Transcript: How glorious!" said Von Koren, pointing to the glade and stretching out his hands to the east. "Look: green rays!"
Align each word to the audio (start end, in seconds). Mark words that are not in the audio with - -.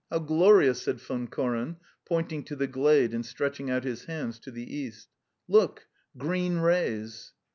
How 0.09 0.17
glorious!" 0.17 0.81
said 0.81 0.99
Von 0.99 1.27
Koren, 1.27 1.77
pointing 2.07 2.41
to 2.45 2.55
the 2.55 2.65
glade 2.65 3.13
and 3.13 3.23
stretching 3.23 3.69
out 3.69 3.83
his 3.83 4.05
hands 4.05 4.39
to 4.39 4.49
the 4.49 4.63
east. 4.75 5.09
"Look: 5.47 5.85
green 6.17 6.57
rays!" 6.57 7.33